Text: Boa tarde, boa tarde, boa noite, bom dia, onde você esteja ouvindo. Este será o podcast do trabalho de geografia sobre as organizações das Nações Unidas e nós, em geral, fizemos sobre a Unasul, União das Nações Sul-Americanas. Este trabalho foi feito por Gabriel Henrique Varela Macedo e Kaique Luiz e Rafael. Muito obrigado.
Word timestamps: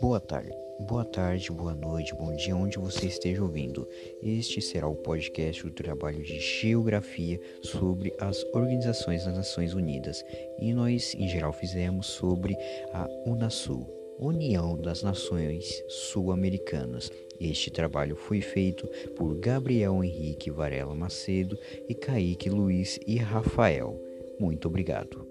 Boa 0.00 0.18
tarde, 0.18 0.50
boa 0.78 1.04
tarde, 1.04 1.52
boa 1.52 1.74
noite, 1.74 2.14
bom 2.14 2.34
dia, 2.34 2.56
onde 2.56 2.78
você 2.78 3.04
esteja 3.04 3.42
ouvindo. 3.42 3.86
Este 4.22 4.58
será 4.62 4.88
o 4.88 4.96
podcast 4.96 5.62
do 5.62 5.70
trabalho 5.70 6.22
de 6.22 6.40
geografia 6.40 7.38
sobre 7.62 8.10
as 8.18 8.42
organizações 8.54 9.26
das 9.26 9.36
Nações 9.36 9.74
Unidas 9.74 10.24
e 10.58 10.72
nós, 10.72 11.14
em 11.14 11.28
geral, 11.28 11.52
fizemos 11.52 12.06
sobre 12.06 12.56
a 12.94 13.06
Unasul, 13.26 13.86
União 14.18 14.74
das 14.74 15.02
Nações 15.02 15.84
Sul-Americanas. 15.86 17.12
Este 17.38 17.70
trabalho 17.70 18.16
foi 18.16 18.40
feito 18.40 18.88
por 19.14 19.34
Gabriel 19.38 20.02
Henrique 20.02 20.50
Varela 20.50 20.94
Macedo 20.94 21.58
e 21.86 21.94
Kaique 21.94 22.48
Luiz 22.48 22.98
e 23.06 23.18
Rafael. 23.18 24.00
Muito 24.40 24.66
obrigado. 24.66 25.29